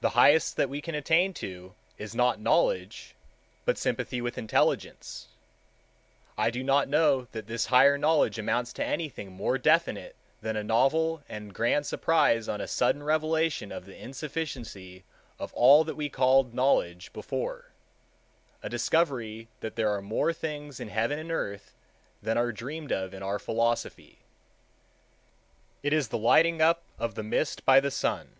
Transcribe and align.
The 0.00 0.10
highest 0.16 0.56
that 0.56 0.70
we 0.70 0.80
can 0.80 0.94
attain 0.96 1.34
to 1.34 1.74
is 1.98 2.16
not 2.16 2.40
Knowledge, 2.40 3.14
but 3.64 3.78
Sympathy 3.78 4.20
with 4.20 4.38
Intelligence. 4.38 5.28
I 6.38 6.50
do 6.50 6.64
not 6.64 6.88
know 6.88 7.28
that 7.32 7.46
this 7.46 7.66
higher 7.66 7.96
knowledge 7.96 8.38
amounts 8.38 8.72
to 8.72 8.84
anything 8.84 9.30
more 9.30 9.56
definite 9.56 10.16
than 10.40 10.56
a 10.56 10.64
novel 10.64 11.22
and 11.28 11.54
grand 11.54 11.86
surprise 11.86 12.48
on 12.48 12.60
a 12.62 12.66
sudden 12.66 13.04
revelation 13.04 13.70
of 13.70 13.84
the 13.84 13.94
insufficiency 13.96 15.04
of 15.38 15.52
all 15.52 15.84
that 15.84 15.96
we 15.96 16.08
called 16.08 16.54
Knowledge 16.54 17.12
before—a 17.12 18.68
discovery 18.68 19.48
that 19.60 19.76
there 19.76 19.90
are 19.90 20.02
more 20.02 20.32
things 20.32 20.80
in 20.80 20.88
heaven 20.88 21.18
and 21.18 21.30
earth 21.30 21.74
than 22.22 22.38
are 22.38 22.52
dreamed 22.52 22.90
of 22.90 23.12
in 23.14 23.22
our 23.22 23.38
philosophy. 23.38 24.18
It 25.84 25.92
is 25.92 26.08
the 26.08 26.18
lighting 26.18 26.60
up 26.62 26.82
of 26.98 27.14
the 27.14 27.22
mist 27.22 27.64
by 27.66 27.78
the 27.80 27.92
sun. 27.92 28.30